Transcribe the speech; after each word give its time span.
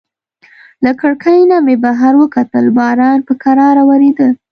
له 0.83 0.91
کړکۍ 1.01 1.39
نه 1.51 1.57
مې 1.65 1.75
بهر 1.85 2.13
وکتل، 2.21 2.65
باران 2.77 3.19
په 3.27 3.33
کراره 3.43 3.83
وریده. 3.89 4.29